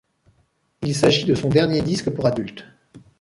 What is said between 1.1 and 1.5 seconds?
de son